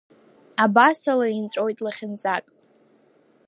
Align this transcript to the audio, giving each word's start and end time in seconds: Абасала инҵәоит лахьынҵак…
Абасала 0.63 1.27
инҵәоит 1.29 1.77
лахьынҵак… 1.85 2.45